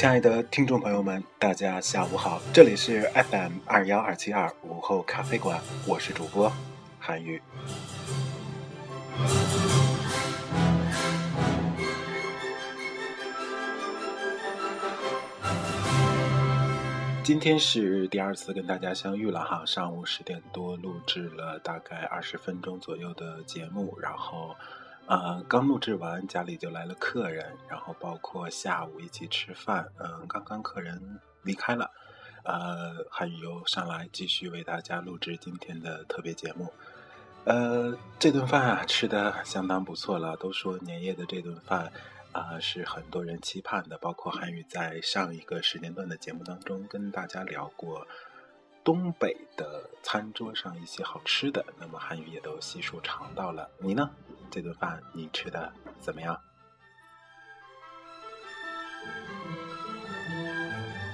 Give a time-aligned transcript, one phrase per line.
[0.00, 6.50] 亲爱的听众朋友们，大家下午好，这里是 FM 二幺二七二午后咖啡馆，我是主播
[6.98, 7.42] 韩宇。
[17.22, 24.56] 今天是第二次跟大家相遇了哈，上午十点多录制了大概二十分钟左右的节目，然后。
[25.10, 31.90] 呃，刚录制完，家里就来了客人，然后包括下午一起吃饭，嗯，刚刚客人离开了，
[32.44, 36.72] 呃，韩宇又上来继续为大家录制今天的特别节目。
[37.42, 41.90] 呃，这顿饭啊，吃的相当不错了，都说年夜的这顿饭
[42.30, 48.06] 啊是很多人期盼的，包括韩宇在上一个时间段的节目当中跟大家聊过
[48.82, 54.10] 东北的餐桌上一些好吃的，那么韩语也都悉数尝到了，你呢？
[54.50, 56.40] 这顿饭你吃的怎么样？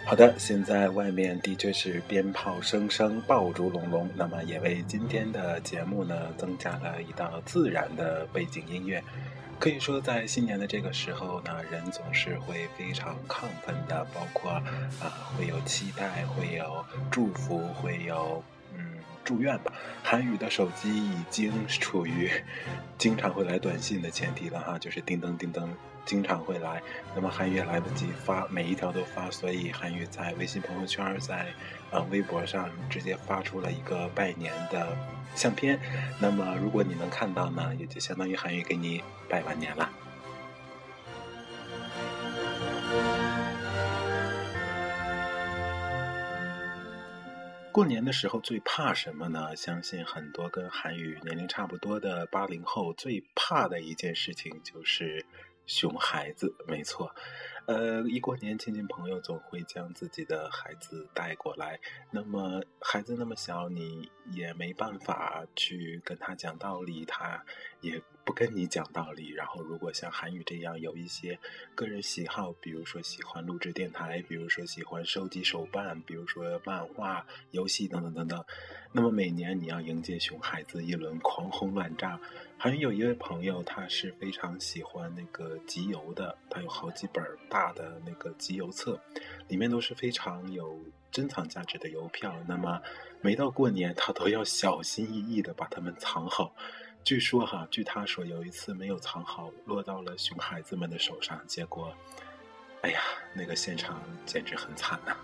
[0.06, 9.02] 好的，现在外面的确是鞭炮声声、爆竹隆隆，那么也为今天的节目呢增加了一道自然的背景音乐。
[9.58, 18.42] 可以说，在新年的这个时候呢，人总是会非常亢奋的，包括啊会有期待，会有祝福，会有。
[18.74, 18.84] 嗯
[19.24, 19.72] 祝愿吧，
[20.04, 22.30] 韩宇的手机已经处于
[22.96, 25.66] 经常会来短信的前提了哈，就是叮噔叮噔，
[26.04, 26.80] 经常会来。
[27.14, 31.46] 那么韩宇来不及发每一条都发，所以韩宇在微信朋友圈、在
[31.90, 34.96] 呃微博上直接发出了一个拜年的
[35.34, 35.80] 相片。
[36.20, 39.90] 那么如果你能看到呢，也就相当于韩宇给你拜完年了。
[47.76, 49.54] 过年的时候最怕什么呢？
[49.54, 55.26] 相信很多跟韩语年龄差不多的八零后最怕的一件事情就是
[55.66, 56.56] 熊孩子。
[56.66, 57.14] 没错。
[57.66, 61.78] 呃，一过年，亲戚朋友总会将自己的孩子带过来。
[62.10, 67.44] 那么，孩子那么小，你也没办法去跟他讲道理，他
[67.82, 69.30] 也不跟你讲道理。
[69.30, 71.38] 然后，如果像韩语这样有一些
[71.76, 78.44] 个人喜好，比如说喜欢录制电台，比如说喜欢收集手办，比如说漫画、游戏等等等等，
[78.92, 82.20] 那么每年你要迎接熊孩子一轮狂轰乱炸。
[82.58, 89.00] 韩语有一位朋友，他是非常喜欢那个集邮的，他有好几本大的那个集邮册，
[89.46, 90.76] 里面都是非常有
[91.12, 92.34] 珍藏价值的邮票。
[92.48, 92.82] 那么
[93.20, 96.56] 每到过年，他都要小心翼翼的把它们藏好。
[97.06, 101.94] 据说哈，据他说，有一次没有藏好，落到了熊孩子们的手上，结果，
[102.82, 103.00] 哎呀，
[103.32, 105.16] 那个现场简直很惨呐。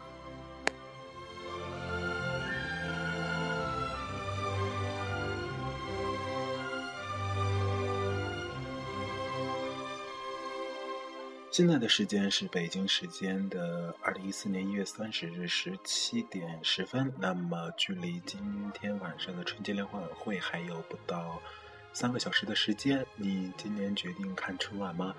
[11.50, 17.12] 现在的时间是北京时间的二零一四年一月三十日十七点十分。
[17.18, 18.40] 那么，距离今
[18.72, 21.42] 天晚上的春节联欢晚会还有不到
[21.92, 23.04] 三个小时的时间。
[23.16, 25.14] 你今年决定看春晚吗？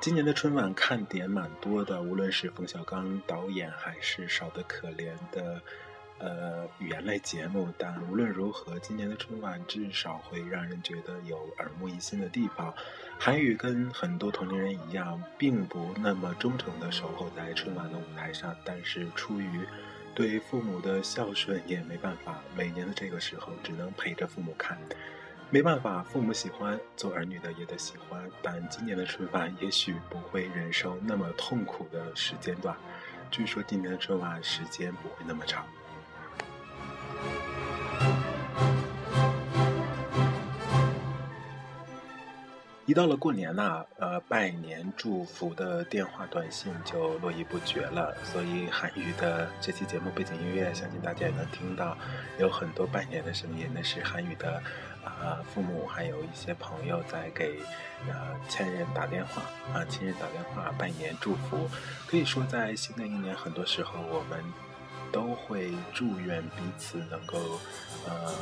[0.00, 5.60] 今年的春晚看点蛮多的，无论是冯小刚导演，还是少得可怜的。
[6.18, 12.72] 呃，语言类节目，但无论如何，今年的春晚至少会让人觉得有耳目一新的地方。
[13.18, 19.66] 韩语跟很多同龄人一样，并不那么忠诚的守候在春晚的舞台上，但是出于
[20.14, 24.78] 对父母的孝顺，也没办法，每年的这个时候只能陪着父母看。
[25.54, 32.76] 没办法，父母喜欢做儿女的也得喜欢，但今年的春晚也许不会忍受那么痛苦的时间段。
[33.30, 35.64] 据说今年的春晚时间不会那么长。
[42.86, 48.14] 一到了过年呐，呃，拜年祝福的电话短信就络绎不绝了。
[48.24, 51.96] 所以韩语的这期节目背景音乐，相信大家也能听到，
[52.38, 53.70] 有很多拜年的声音。
[53.72, 54.62] 那是韩语的
[55.04, 57.60] 啊父母，还有一些朋友在给
[58.08, 58.14] 呃
[58.48, 59.42] 亲人打电话
[59.72, 61.68] 啊，亲人打电话拜年祝福。
[62.06, 64.42] 可以说，在新的一年，很多时候我们。
[65.12, 67.38] 都会祝愿彼此能够，
[68.04, 68.34] 呃，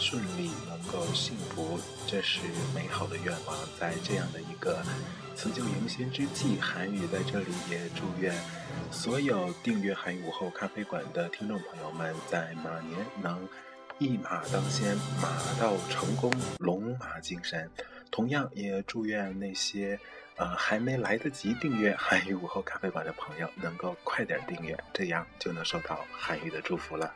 [0.00, 1.78] 顺利，能够幸福，
[2.08, 2.40] 这是
[2.74, 3.56] 美好的愿望。
[3.78, 4.82] 在这样的一个
[5.36, 8.34] 辞旧迎新之际，韩语在这里也祝愿
[8.90, 13.48] 所有订阅韩语午后咖啡馆的听众朋友们，在马年能
[13.98, 15.28] 一马当先，马
[15.60, 17.68] 到成功，龙马精神。
[18.10, 19.98] 同样也祝愿那些。
[20.36, 27.12] 呃，还没来得及订阅韩语午后咖啡馆的朋友，能够快点订阅，这样就能收到韩语的祝福了。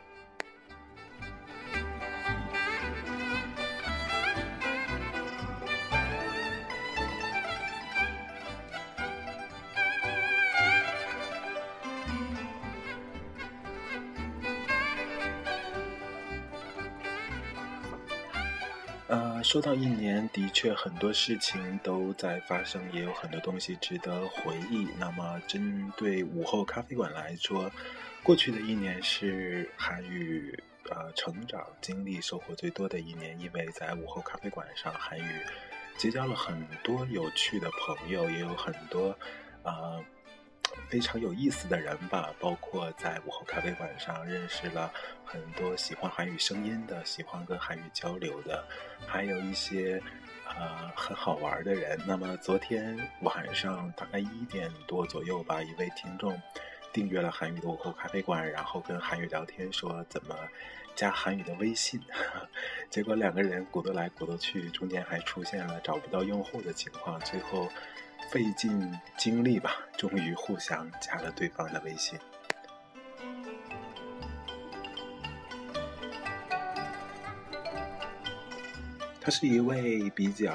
[19.53, 24.87] 说到一年，的确很多事情都在发生，也有很多东西值得回忆。
[24.97, 27.69] 那么，针对午后咖啡馆来说，
[28.23, 30.59] 过去的一年是韩语
[30.89, 35.45] 呃成长经历收获最多的一年，因为在午后咖啡馆上，韩语
[35.99, 39.15] 结交了很多有趣的朋友，也有很多
[39.61, 40.03] 啊。
[40.89, 44.91] 非常有意思的人吧，包括在午后咖啡馆上认识了
[45.25, 48.63] 很多喜欢韩语声音的、喜欢跟韩语交流的，
[49.07, 49.99] 还有一些
[50.47, 51.99] 呃很好玩的人。
[52.05, 56.39] 那么昨天晚上大概一点多左右吧，一位听众
[56.91, 60.35] 订阅了韩语的午后咖啡馆，然后跟韩语聊天，说怎么
[60.95, 61.99] 加韩语的微信，
[62.91, 67.67] 结果两个人鼓捣来鼓捣去，中间还出现了找不到用户的情况，最后。
[68.31, 72.19] 费尽精力吧，终于互相加了对方的微信。
[79.21, 80.53] 她是一位比较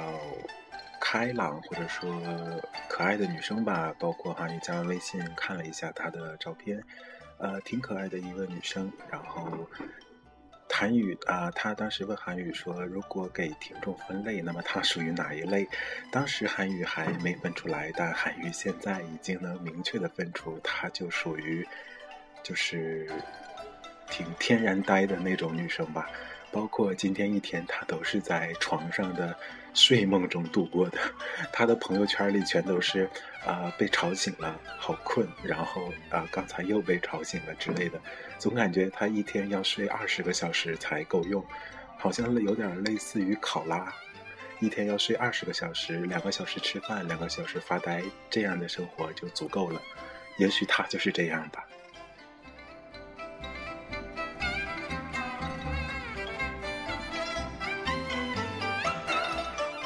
[1.00, 2.20] 开朗或者说
[2.88, 6.82] 可爱的女生吧，包括哈，也加完微信看了一下她的照片，
[7.38, 9.68] 呃，挺可爱的一个女生，然后。
[10.78, 15.66] 韩语啊，他当时问韩语说：“如果给听众分类，那么他属于哪一类？”
[16.12, 21.66] 当时韩语还没分出来，但韩语现在已经能明确的分出，他就属于，
[22.44, 23.10] 就是
[24.08, 26.08] 挺天然呆的那种女生吧。
[26.52, 29.36] 包括今天一天，她都是在床上的
[29.78, 30.98] 睡梦中度过的。
[31.52, 33.08] 他的朋友圈里全都是
[33.46, 38.00] 啊被吵醒了，好困，然后啊刚才又被吵醒了之类的。
[38.38, 41.44] 总感觉他一天要睡二十个小时才够用，
[41.96, 43.92] 好像有点类似于考拉，
[44.58, 49.80] 一天要睡二十个小时，两个小时吃饭，两个小时发呆，这样的生活就足够了。
[50.38, 51.64] 也许他就是这样吧。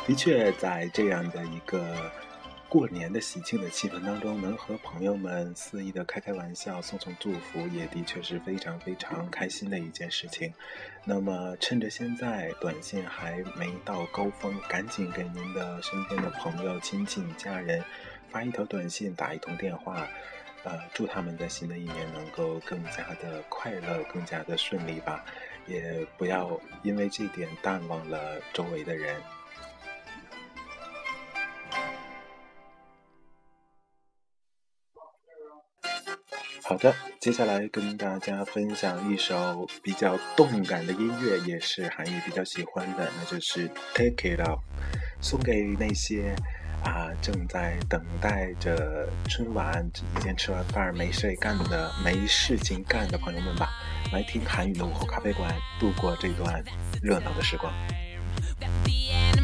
[0.04, 2.10] 的确，在这样的一个
[2.68, 10.52] 过年的喜庆的气氛当中，能和朋友们肆意的开开玩笑、送送祝福，也的确是非常非常开心的一件事情。
[11.04, 17.82] 那么，趁着现在短信还没到高峰，赶紧给您的身边的朋友、亲戚、家人
[18.28, 20.08] 发一条短信、打一通电话，
[20.64, 25.24] 呃，祝他们在新的一年能够更加的快乐、更加的顺利吧。
[25.68, 29.14] 也不要因为这点淡忘了周围的人。
[36.72, 44.56] 好的，接下来跟大家分享一首比较动感的音乐，也是韩语比较喜欢的，那就是《Take It Off》，
[45.20, 46.34] 送给那些
[46.82, 49.86] 啊正在等待着春晚、
[50.16, 53.68] 已经吃完饭没事干的、没事情干的朋友们吧，
[54.10, 56.64] 来听韩语的午后咖啡馆，度过这段
[57.02, 57.70] 热闹的时光。
[58.58, 58.70] Take
[59.12, 59.38] it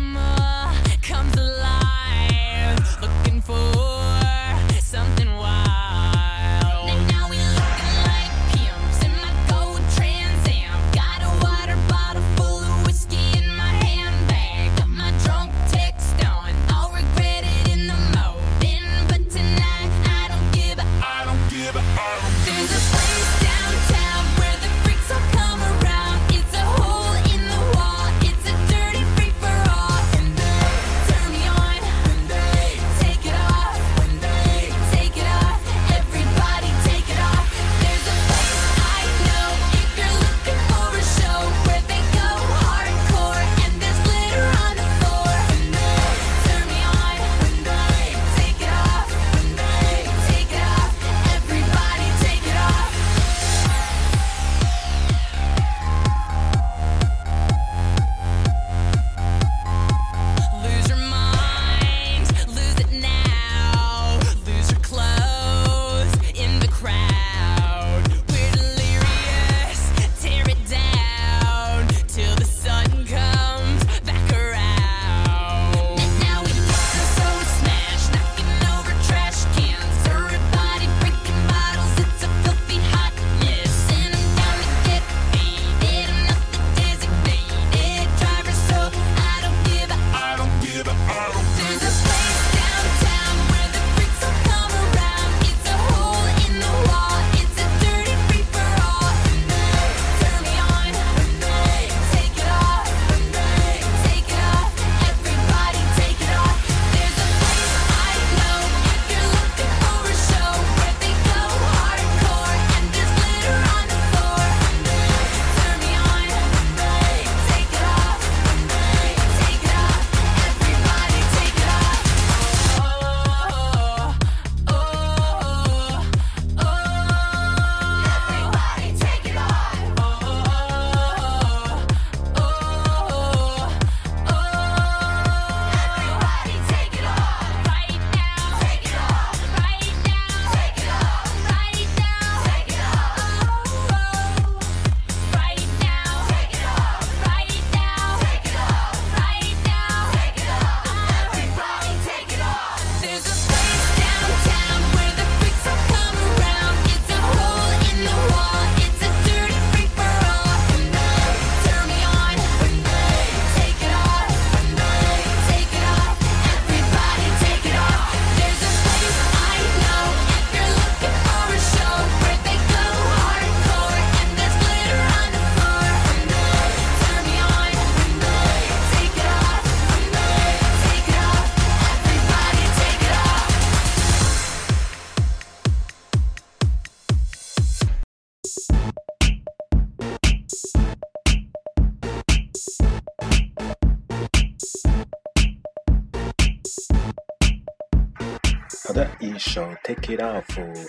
[198.88, 200.44] 好的一首 take it off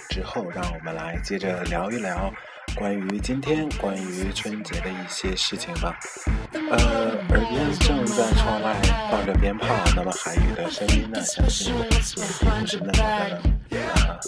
[0.10, 2.34] 之后让我们来接着聊一聊
[2.76, 5.98] 关于今天关于春节的一些事情吧。
[6.54, 6.78] 呃，
[7.30, 8.76] 耳边正在窗外
[9.12, 11.90] 放着鞭炮，那么韩语的声音呢，相信也并
[12.62, 14.20] 不是那么的呃，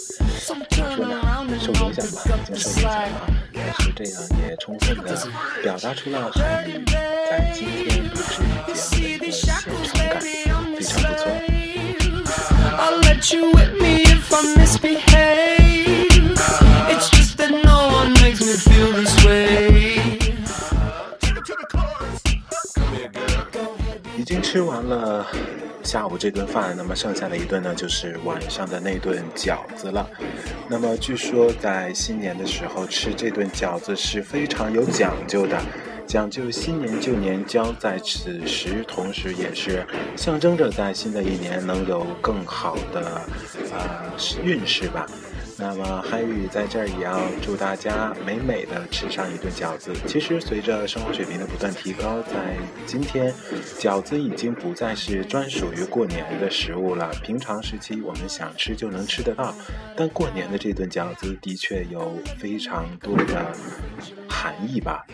[0.46, 1.20] 怎么说呢，
[1.58, 3.08] 受影响吧，已经受影响了。
[3.54, 5.16] 但是这样也充分的
[5.62, 6.84] 表达出了韩语
[7.30, 8.78] 在今天录制节目的
[9.14, 9.62] 一个现场
[10.08, 11.00] 感，非常不错。
[24.52, 25.26] 吃完了
[25.82, 30.06] 下午这顿饭，那么剩下的一顿呢，就是晚上的那顿饺子了。
[30.68, 35.58] 那么据说在新年的时候吃这顿饺子是非常有讲究的。
[36.06, 43.22] 讲究新年旧年交在此时，同时也是象征着在新的一年能有更好的
[43.72, 44.12] 呃
[44.44, 45.06] 运势吧。
[45.62, 49.92] 那么韩语在这儿也要祝大家美美的吃上一顿饺子。
[50.08, 53.32] 其实随着生活水平的不断提高，在今天，
[53.78, 57.12] 饺子已经不再是专属于过年的食物了。
[57.22, 59.54] 平常时期我们想吃就能吃得到，
[59.96, 63.52] 但过年的这顿饺子的确有非常多的
[64.28, 65.06] 含义吧。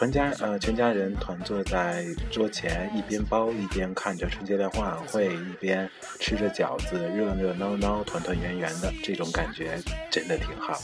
[0.00, 5.86] 全家呃，全家人团坐在桌前，一边包一边看着春节联欢晚会，一边
[6.18, 9.78] 吃着饺子，热热闹闹、团团圆圆的，这种感觉
[10.10, 10.80] 真的挺好。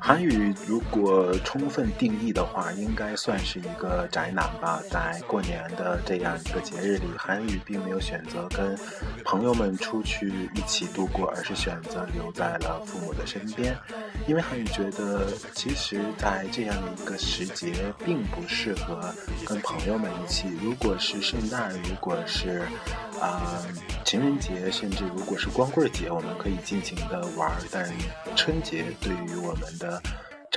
[0.00, 0.67] 韩语如
[1.02, 4.82] 果充分定义的话，应该算是一个宅男吧。
[4.90, 8.78] 在过年的这样一个节日里，韩语并没有选择跟
[9.24, 13.76] 朋友们出去一起度过，而是选择留在了父母的身边。
[14.26, 17.72] 因为韩语觉得，其实，在这样的一个时节，
[18.04, 19.14] 并不适合
[19.46, 20.48] 跟朋友们一起。
[20.62, 22.62] 如果是圣诞，如果是
[23.20, 23.62] 啊
[24.04, 27.50] 情人节，甚至如果是光棍节，我们可以尽情的玩。
[27.70, 27.88] 但
[28.36, 30.00] 春节对于我们的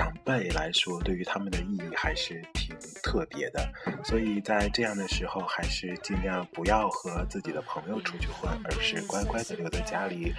[0.01, 3.71] 长辈来说，对于他们的意义还是挺特别的，
[4.03, 10.33] 所以在这样的时候，还是尽量不要和自己的朋友出去混，而是乖乖的留在家里，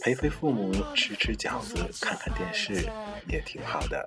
[0.00, 2.88] 陪陪父母，吃吃饺子，看看电视，
[3.28, 4.02] 也挺好的。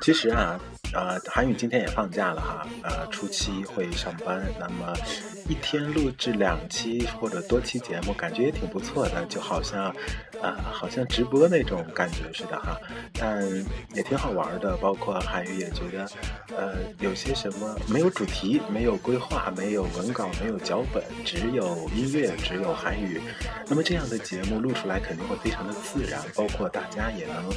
[0.00, 0.60] 其实啊。
[0.94, 4.94] 呃，韩宇今天也放假了哈，呃，初七会上班，那么
[5.48, 9.94] 一天录制两期或者多期节目，感觉也挺不错的，就好像，
[10.40, 12.78] 呃，好像直播那种感觉似的哈，
[13.12, 13.44] 但
[13.94, 14.76] 也挺好玩的。
[14.76, 16.08] 包括韩宇也觉得，
[16.56, 23.20] 呃，有些什么没有主题、没有规划、没有文稿、没有脚本，只有音乐，只有韩语，
[23.66, 27.48] 那么这样的节目录出来肯定会非常的自然，包括大家也能，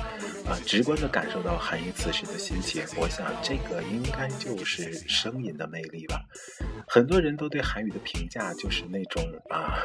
[0.48, 2.82] 呃，直观的感受到韩宇此时的心情。
[2.96, 3.27] 我想。
[3.42, 6.24] 这个应该就是声音的魅力吧。
[6.88, 9.80] 很多人都对韩语的评价就是那种啊，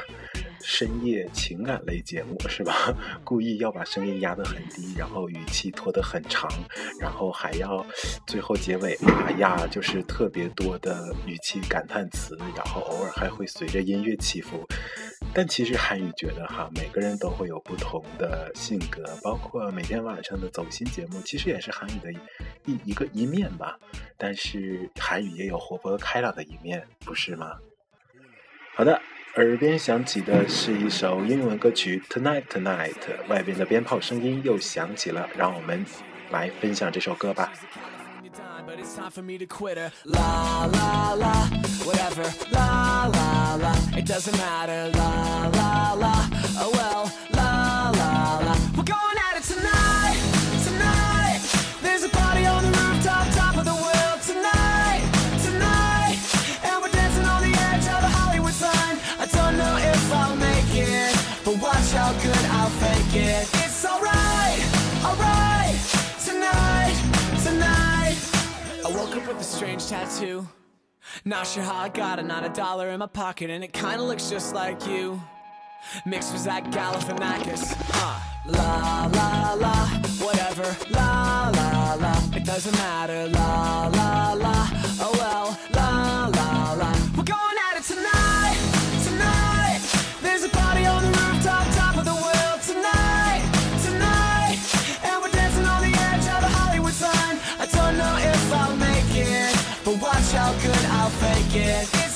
[0.60, 2.94] 深夜情感类节目是吧？
[3.24, 6.48] 故意要把声音压得很低，然后语气拖得很长，
[7.00, 7.84] 然后还要
[8.26, 14.66] 最后结尾啊呀，就是特别多的语气感叹词，然后偶尔还会随着音乐起伏。
[15.34, 22.12] 但其实韩语觉得哈，每个人都会有不同的性格，包括每天晚上的走心节目，其实也是韩语的
[22.66, 23.78] 一一个一面吧。
[24.18, 27.56] 但是韩语也有活泼开朗的一面，不是吗？
[28.74, 29.00] 好的，
[29.36, 32.94] 耳边响起的是一首英文歌曲《Tonight Tonight》，
[33.28, 35.84] 外边的鞭炮声音又响起了，让我们
[36.30, 37.52] 来分享这首歌吧。
[38.66, 39.92] But it's time for me to quit her.
[40.04, 41.46] La la la,
[41.84, 42.24] whatever.
[42.50, 44.90] La la la, it doesn't matter.
[44.96, 47.01] La la la, oh well.
[69.82, 70.48] Up strange tattoo.
[71.24, 74.02] Not sure how I got it, not a dollar in my pocket, and it kinda
[74.02, 75.20] looks just like you.
[76.06, 78.20] Mixed with that Galifianakis, huh?
[78.46, 79.74] La la la,
[80.24, 80.76] whatever.
[80.90, 83.28] La la la, it doesn't matter.
[83.28, 84.68] La la la,
[85.00, 85.58] oh well.
[85.74, 88.56] La la la, we're going at it tonight,
[89.04, 89.80] tonight.
[90.22, 91.11] There's a party on the
[101.22, 102.11] fake it.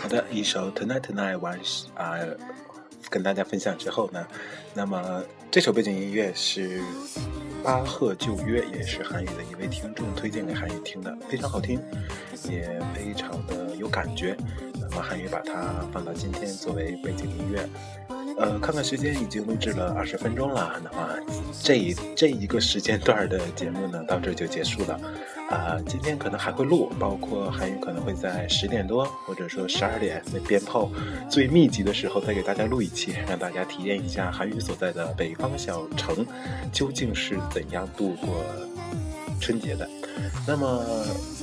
[0.00, 1.58] 好的，一首《Tonight Tonight》完
[1.96, 2.16] 啊，
[3.10, 4.24] 跟大家分享之后呢，
[4.74, 6.80] 那么这首背景音乐是
[7.64, 11.82] 巴赫《旧约》，也是韩语的一位听众推荐给韩语听的，非常好听，
[12.48, 14.36] 也非常的有感觉。
[14.74, 17.68] 那么韩语把它放到今天作为背景音乐。
[18.38, 20.80] 呃，看看时间，已经录制了二十分钟了。
[20.82, 21.08] 那么
[21.62, 25.00] 这一这一个时间段的节目呢，到这就结束了。
[25.50, 30.90] 啊、今天可能还会录，包括韩语可能会在十点多或者说十二点，那鞭炮
[31.28, 36.24] 最密集的时候再给大家录一期，让大家体验一下韩语所在的北方小城
[36.70, 38.44] 究竟是怎样度过
[39.40, 39.88] 春节的。
[40.46, 40.84] 那么，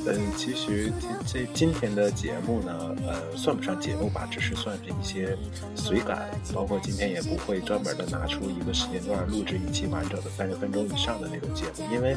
[0.08, 5.38] 嗯，其实今这今天的节目呢，呃，算不上节目吧，只是算是一些
[5.76, 12.16] 随感，包括今天也不会专门的拿出一个时间段录制一期完整的三十分钟以上的那种节目，因为，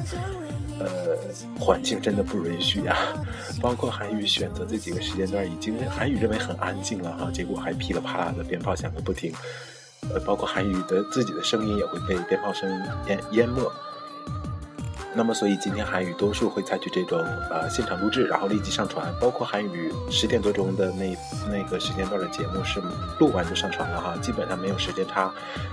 [0.78, 1.16] 呃，
[1.58, 2.96] 环境真的不允许啊。
[3.60, 9.32] 包括韩宇选择这几个时间段，已经韩宇认为很安静了哈，结果还噼里啪啦的鞭炮响个不停，
[10.12, 12.70] 呃，包括韩宇的自己的声音也会被鞭炮声
[13.08, 13.62] 淹淹没。
[15.14, 17.18] 那么，所以今天韩语多数会采取这种
[17.50, 19.12] 呃现场录制，然后立即上传。
[19.20, 21.16] 包括韩语十点多钟的那
[21.50, 22.80] 那个时间段的节目是
[23.18, 25.32] 录完就上传了哈，基本上没有时间差。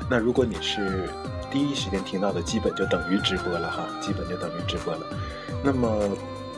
[0.10, 1.10] 那如果你是
[1.52, 5.02] 第一时间听到的，基本就等于直播了哈，基本就等于直播了。
[5.64, 6.10] 那么，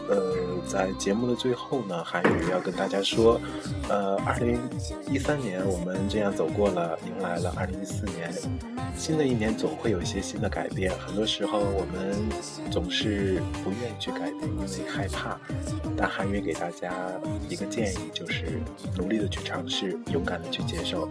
[0.10, 3.39] 呃，在节目的最后呢，韩宇要跟大家说，
[3.89, 4.60] 呃，二零
[5.12, 8.32] 一三年我们这样走过了，迎来了二零一四年。
[8.96, 12.15] 新的一年总会有一些新的改变，很多时候我们
[12.72, 15.38] 总是不愿意去改变，因为害怕。
[15.96, 16.91] 但韩宇给大家
[17.48, 18.60] 一个建议，就是
[18.96, 21.08] 努力的去尝试，勇敢的去接受。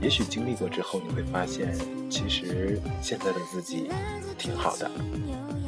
[0.00, 1.74] 也许经历过之后，你会发现，
[2.10, 3.88] 其实现在的自己
[4.36, 4.90] 挺好的。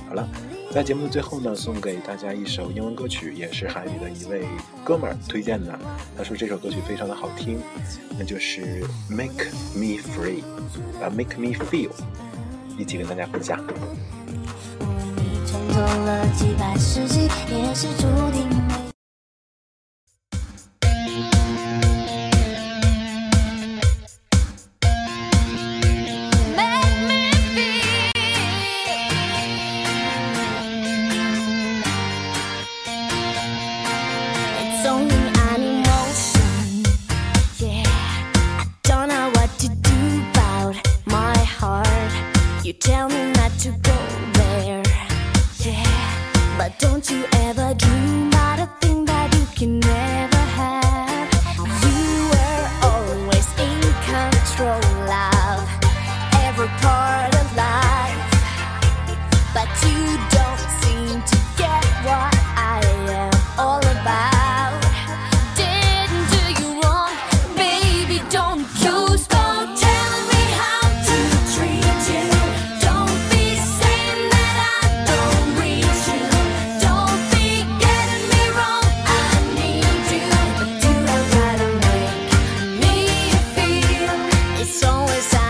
[0.09, 0.29] 好了，
[0.71, 4.45] 在节目的最后呢，送给大家一首英文歌曲，也是韩语的一位
[4.83, 5.79] 哥们儿推荐的。
[6.17, 7.61] 他说这首歌曲非常的好听，
[8.19, 10.43] 那就是《Make Me Free》
[11.03, 11.91] 啊，《Make Me Feel》，
[12.79, 13.61] 一起跟大家分享。
[15.17, 18.49] 你走了几百世纪，也是注定
[42.69, 43.97] You tell me not to go
[44.35, 44.83] there.
[45.61, 48.38] Yeah, but don't you ever dream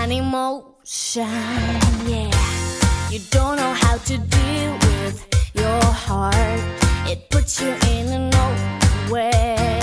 [0.09, 1.29] an emotion,
[2.07, 2.31] yeah.
[3.11, 6.61] You don't know how to deal with your heart,
[7.07, 9.78] it puts you in an open way.